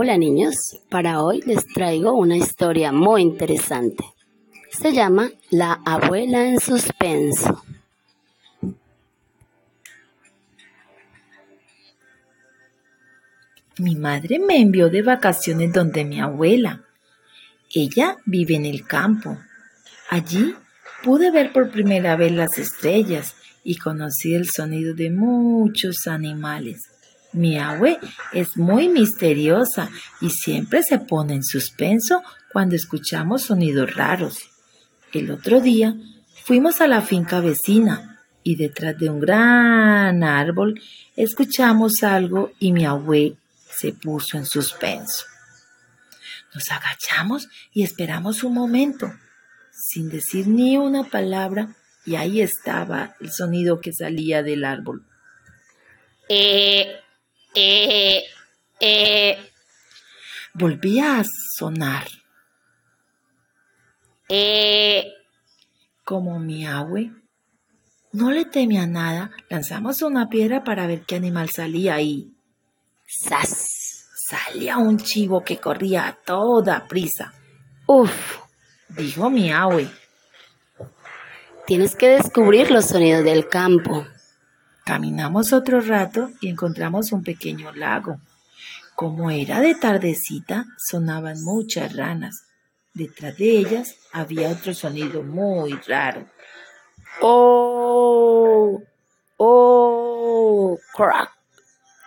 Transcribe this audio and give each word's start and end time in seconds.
Hola 0.00 0.16
niños, 0.16 0.54
para 0.90 1.24
hoy 1.24 1.42
les 1.44 1.66
traigo 1.66 2.12
una 2.12 2.36
historia 2.36 2.92
muy 2.92 3.20
interesante. 3.20 4.04
Se 4.70 4.92
llama 4.92 5.28
La 5.50 5.72
abuela 5.84 6.48
en 6.48 6.60
suspenso. 6.60 7.64
Mi 13.78 13.96
madre 13.96 14.38
me 14.38 14.60
envió 14.60 14.88
de 14.88 15.02
vacaciones 15.02 15.72
donde 15.72 16.04
mi 16.04 16.20
abuela. 16.20 16.84
Ella 17.74 18.18
vive 18.24 18.54
en 18.54 18.66
el 18.66 18.86
campo. 18.86 19.36
Allí 20.10 20.54
pude 21.02 21.32
ver 21.32 21.52
por 21.52 21.72
primera 21.72 22.14
vez 22.14 22.30
las 22.30 22.56
estrellas 22.56 23.34
y 23.64 23.78
conocí 23.78 24.32
el 24.32 24.48
sonido 24.48 24.94
de 24.94 25.10
muchos 25.10 26.06
animales. 26.06 26.97
Mi 27.32 27.58
abue 27.58 27.98
es 28.32 28.56
muy 28.56 28.88
misteriosa 28.88 29.90
y 30.20 30.30
siempre 30.30 30.82
se 30.82 30.98
pone 30.98 31.34
en 31.34 31.44
suspenso 31.44 32.22
cuando 32.52 32.74
escuchamos 32.74 33.42
sonidos 33.42 33.94
raros. 33.94 34.38
El 35.12 35.30
otro 35.30 35.60
día 35.60 35.94
fuimos 36.44 36.80
a 36.80 36.88
la 36.88 37.02
finca 37.02 37.40
vecina 37.40 38.24
y 38.42 38.56
detrás 38.56 38.96
de 38.98 39.10
un 39.10 39.20
gran 39.20 40.22
árbol 40.24 40.80
escuchamos 41.16 42.02
algo 42.02 42.52
y 42.58 42.72
mi 42.72 42.86
abue 42.86 43.36
se 43.70 43.92
puso 43.92 44.38
en 44.38 44.46
suspenso. 44.46 45.26
Nos 46.54 46.70
agachamos 46.70 47.48
y 47.72 47.82
esperamos 47.82 48.42
un 48.42 48.54
momento, 48.54 49.12
sin 49.70 50.08
decir 50.08 50.48
ni 50.48 50.78
una 50.78 51.04
palabra, 51.04 51.76
y 52.06 52.16
ahí 52.16 52.40
estaba 52.40 53.14
el 53.20 53.30
sonido 53.30 53.80
que 53.80 53.92
salía 53.92 54.42
del 54.42 54.64
árbol. 54.64 55.04
Eh, 56.30 57.00
eh, 57.54 58.24
eh. 58.80 59.50
Volvía 60.54 61.20
a 61.20 61.24
sonar. 61.56 62.06
Eh. 64.28 65.12
Como 66.04 66.38
mi 66.38 66.66
abue. 66.66 67.12
No 68.12 68.30
le 68.30 68.46
temía 68.46 68.86
nada, 68.86 69.30
lanzamos 69.50 70.00
una 70.00 70.28
piedra 70.28 70.64
para 70.64 70.86
ver 70.86 71.02
qué 71.02 71.16
animal 71.16 71.50
salía 71.50 71.94
ahí. 71.94 72.32
¡Sas! 73.06 74.06
Salía 74.28 74.78
un 74.78 74.98
chivo 74.98 75.42
que 75.42 75.58
corría 75.58 76.06
a 76.06 76.12
toda 76.14 76.86
prisa. 76.86 77.32
Uf, 77.86 78.38
dijo 78.88 79.30
mi 79.30 79.50
abue. 79.50 79.88
Tienes 81.66 81.96
que 81.96 82.08
descubrir 82.08 82.70
los 82.70 82.86
sonidos 82.86 83.24
del 83.24 83.48
campo. 83.48 84.06
Caminamos 84.88 85.52
otro 85.52 85.82
rato 85.82 86.30
y 86.40 86.48
encontramos 86.48 87.12
un 87.12 87.22
pequeño 87.22 87.72
lago. 87.74 88.22
Como 88.94 89.30
era 89.30 89.60
de 89.60 89.74
tardecita, 89.74 90.64
sonaban 90.78 91.42
muchas 91.44 91.94
ranas. 91.94 92.46
Detrás 92.94 93.36
de 93.36 93.58
ellas 93.58 93.96
había 94.14 94.48
otro 94.48 94.72
sonido 94.72 95.22
muy 95.22 95.72
raro. 95.86 96.26
¡Oh! 97.20 98.80
¡Oh! 99.36 100.78
¡Crack! 100.96 101.32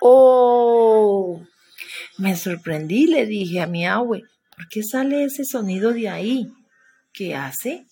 ¡Oh! 0.02 1.40
Me 2.18 2.36
sorprendí 2.36 3.06
le 3.06 3.28
dije 3.28 3.62
a 3.62 3.68
mi 3.68 3.86
abue, 3.86 4.24
¿por 4.56 4.68
qué 4.70 4.82
sale 4.82 5.26
ese 5.26 5.46
sonido 5.46 5.94
de 5.94 6.10
ahí? 6.10 6.52
¿Qué 7.14 7.36
hace? 7.36 7.86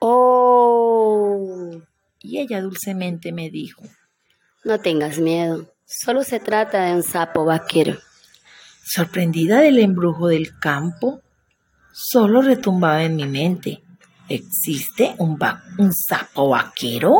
¡Oh! 0.00 1.80
Y 2.18 2.40
ella 2.40 2.60
dulcemente 2.60 3.30
me 3.30 3.48
dijo, 3.48 3.84
No 4.64 4.80
tengas 4.80 5.18
miedo, 5.18 5.74
solo 5.84 6.24
se 6.24 6.40
trata 6.40 6.86
de 6.86 6.94
un 6.94 7.02
sapo 7.02 7.44
vaquero. 7.44 7.98
Sorprendida 8.82 9.60
del 9.60 9.78
embrujo 9.78 10.28
del 10.28 10.58
campo, 10.58 11.20
solo 11.92 12.40
retumbaba 12.40 13.02
en 13.02 13.16
mi 13.16 13.26
mente. 13.26 13.82
¿Existe 14.26 15.14
un, 15.18 15.38
un 15.76 15.92
sapo 15.92 16.48
vaquero? 16.48 17.12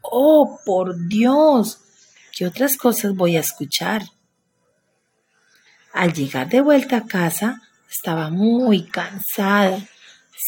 ¡Oh, 0.00 0.58
por 0.66 1.06
Dios! 1.06 1.78
¿Qué 2.36 2.44
otras 2.44 2.76
cosas 2.76 3.14
voy 3.14 3.36
a 3.36 3.40
escuchar? 3.40 4.02
Al 5.92 6.12
llegar 6.12 6.48
de 6.48 6.60
vuelta 6.60 6.96
a 6.96 7.06
casa, 7.06 7.62
estaba 7.88 8.30
muy 8.30 8.86
cansada. 8.86 9.78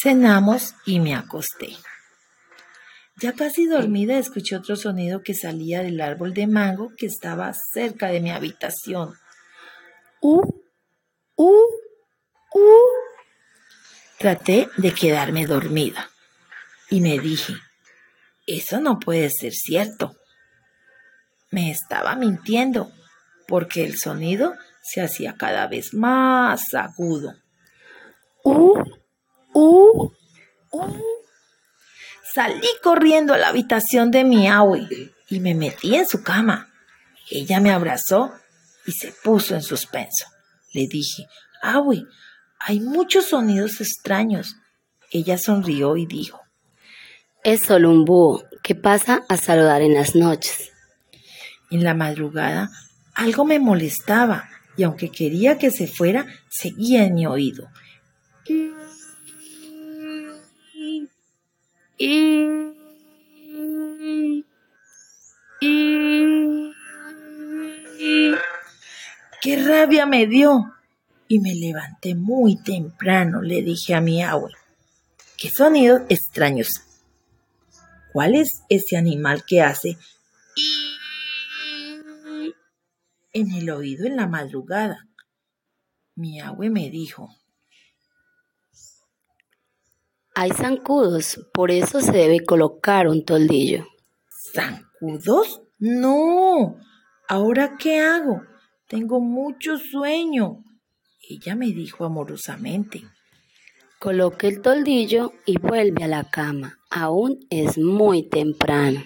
Cenamos 0.03 0.75
y 0.87 0.99
me 0.99 1.15
acosté. 1.15 1.77
Ya 3.17 3.33
casi 3.33 3.67
dormida 3.67 4.19
escuché 4.19 4.57
otro 4.57 4.77
sonido 4.77 5.23
que 5.23 5.35
salía 5.35 5.83
del 5.83 6.01
árbol 6.01 6.35
de 6.35 6.47
mango 6.47 6.93
que 6.97 7.07
estaba 7.07 7.53
cerca 7.73 8.09
de 8.09 8.21
mi 8.21 8.31
habitación. 8.31 9.15
¡Uh! 10.21 10.43
¡Uh! 11.37 11.67
¡Uh! 12.55 12.89
Traté 14.19 14.69
de 14.77 14.93
quedarme 14.93 15.47
dormida 15.47 16.11
y 16.91 17.01
me 17.01 17.19
dije, 17.19 17.55
eso 18.47 18.81
no 18.81 18.99
puede 18.99 19.31
ser 19.31 19.53
cierto 19.53 20.17
me 21.55 21.71
estaba 21.71 22.17
mintiendo, 22.17 22.91
porque 23.47 23.85
el 23.85 23.97
sonido 23.97 24.55
se 24.83 25.01
hacía 25.01 25.37
cada 25.39 25.69
vez 25.69 25.95
más 25.95 26.75
agudo. 26.75 27.33
¡Uh! 28.43 28.83
¡Uh! 29.53 30.11
¡Uh! 30.73 31.01
Salí 32.34 32.67
corriendo 32.83 33.33
a 33.33 33.39
la 33.39 33.50
habitación 33.50 34.11
de 34.11 34.25
mi 34.25 34.49
abue 34.49 34.89
y 35.31 35.39
me 35.39 35.55
metí 35.55 35.95
en 35.95 36.05
su 36.05 36.25
cama. 36.25 36.69
Ella 37.31 37.61
me 37.61 37.71
abrazó 37.71 38.33
y 38.87 38.91
se 38.91 39.12
puso 39.22 39.55
en 39.55 39.62
suspenso. 39.62 40.27
Le 40.73 40.89
dije, 40.89 41.28
Abue, 41.62 42.03
hay 42.59 42.81
muchos 42.81 43.27
sonidos 43.27 43.81
extraños. 43.81 44.56
Ella 45.12 45.39
sonrió 45.39 45.97
y 45.97 46.06
dijo, 46.06 46.41
Es 47.44 47.61
solo 47.61 47.91
un 47.91 48.05
búho 48.05 48.43
que 48.65 48.75
pasa 48.75 49.23
a 49.28 49.37
saludar 49.37 49.83
en 49.83 49.94
las 49.94 50.17
noches. 50.17 50.73
En 51.71 51.84
la 51.84 51.94
madrugada 51.94 52.69
algo 53.15 53.44
me 53.44 53.61
molestaba 53.61 54.49
y 54.77 54.83
aunque 54.83 55.11
quería 55.11 55.56
que 55.56 55.71
se 55.71 55.87
fuera, 55.87 56.27
seguía 56.50 57.05
en 57.05 57.15
mi 57.15 57.27
oído. 57.27 57.71
¡Qué 61.99 62.75
rabia 69.65 70.06
me 70.06 70.27
dio! 70.27 70.72
Y 71.27 71.41
me 71.41 71.55
levanté 71.55 72.15
muy 72.15 72.62
temprano, 72.62 73.41
le 73.41 73.62
dije 73.62 73.94
a 73.94 74.00
mi 74.00 74.22
abuelo. 74.22 74.59
¿Qué 75.38 75.50
sonidos 75.50 76.03
extraños? 76.09 76.82
¿Cuál 78.12 78.34
es 78.34 78.62
ese 78.69 78.97
animal 78.97 79.44
que 79.44 79.62
hace 79.62 79.99
en 83.34 83.50
el 83.50 83.69
oído 83.69 84.06
en 84.06 84.16
la 84.16 84.28
madrugada. 84.28 85.09
Mi 86.15 86.41
abue 86.41 86.71
me 86.71 86.88
dijo. 86.88 87.28
Hay 90.37 90.50
zancudos, 90.50 91.41
por 91.53 91.71
eso 91.71 92.00
se 92.00 92.11
debe 92.11 92.45
colocar 92.45 93.06
un 93.06 93.25
toldillo. 93.25 93.87
¿Zancudos? 94.53 95.62
No. 95.78 96.77
¿Ahora 97.28 97.77
qué 97.78 98.00
hago? 98.00 98.43
Tengo 98.89 99.21
mucho 99.21 99.78
sueño. 99.78 100.65
Ella 101.28 101.55
me 101.55 101.67
dijo 101.67 102.05
amorosamente. 102.05 103.05
Coloque 104.00 104.49
el 104.49 104.61
toldillo 104.61 105.33
y 105.47 105.56
vuelve 105.59 106.03
a 106.03 106.09
la 106.09 106.25
cama. 106.25 106.78
Aún 106.91 107.47
es 107.49 107.78
muy 107.78 108.28
temprano. 108.28 109.05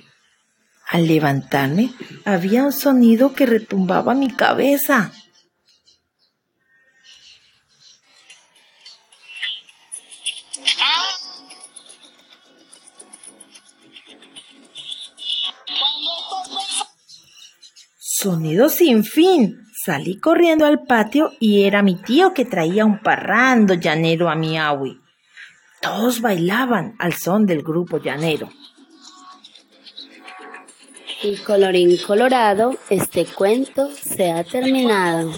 Al 0.88 1.06
levantarme, 1.06 1.92
había 2.24 2.64
un 2.64 2.72
sonido 2.72 3.34
que 3.34 3.44
retumbaba 3.44 4.14
mi 4.14 4.30
cabeza. 4.30 5.12
Sonido 18.20 18.68
sin 18.68 19.04
fin. 19.04 19.62
Salí 19.72 20.18
corriendo 20.18 20.66
al 20.66 20.82
patio 20.82 21.30
y 21.38 21.62
era 21.62 21.82
mi 21.82 21.94
tío 21.94 22.34
que 22.34 22.44
traía 22.44 22.84
un 22.84 22.98
parrando 22.98 23.74
llanero 23.74 24.28
a 24.28 24.34
mi 24.34 24.58
abue. 24.58 24.98
Todos 25.80 26.20
bailaban 26.20 26.96
al 26.98 27.12
son 27.12 27.46
del 27.46 27.62
grupo 27.62 27.98
llanero. 27.98 28.48
Y 31.22 31.36
colorín 31.36 31.96
colorado, 31.98 32.76
este 32.90 33.24
cuento 33.24 33.88
se 33.92 34.32
ha 34.32 34.42
terminado. 34.42 35.32